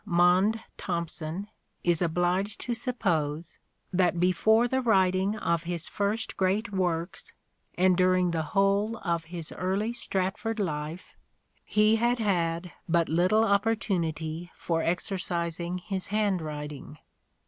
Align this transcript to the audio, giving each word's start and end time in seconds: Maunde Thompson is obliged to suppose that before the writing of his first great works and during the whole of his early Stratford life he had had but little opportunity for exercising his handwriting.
Maunde 0.03 0.57
Thompson 0.79 1.47
is 1.83 2.01
obliged 2.01 2.59
to 2.61 2.73
suppose 2.73 3.59
that 3.93 4.19
before 4.19 4.67
the 4.67 4.81
writing 4.81 5.35
of 5.35 5.65
his 5.65 5.87
first 5.87 6.35
great 6.37 6.73
works 6.73 7.33
and 7.75 7.95
during 7.95 8.31
the 8.31 8.41
whole 8.57 8.97
of 9.03 9.25
his 9.25 9.51
early 9.51 9.93
Stratford 9.93 10.57
life 10.57 11.13
he 11.63 11.97
had 11.97 12.17
had 12.17 12.71
but 12.89 13.09
little 13.09 13.43
opportunity 13.43 14.49
for 14.55 14.81
exercising 14.81 15.77
his 15.77 16.07
handwriting. 16.07 16.97